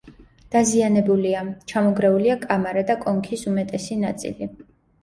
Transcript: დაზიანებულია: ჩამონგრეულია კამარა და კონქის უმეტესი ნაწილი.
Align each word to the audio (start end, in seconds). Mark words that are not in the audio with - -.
დაზიანებულია: 0.55 1.43
ჩამონგრეულია 1.73 2.39
კამარა 2.47 2.87
და 2.91 2.97
კონქის 3.07 3.47
უმეტესი 3.55 4.01
ნაწილი. 4.09 4.53